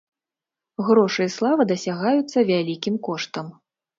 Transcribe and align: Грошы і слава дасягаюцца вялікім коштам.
Грошы 0.87 1.21
і 1.27 1.33
слава 1.33 1.67
дасягаюцца 1.73 2.45
вялікім 2.53 2.95
коштам. 3.09 3.53